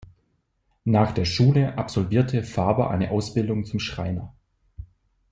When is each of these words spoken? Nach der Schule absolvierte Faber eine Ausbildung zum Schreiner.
Nach 0.85 1.11
der 1.11 1.25
Schule 1.25 1.77
absolvierte 1.77 2.41
Faber 2.41 2.89
eine 2.89 3.11
Ausbildung 3.11 3.65
zum 3.65 3.79
Schreiner. 3.79 4.33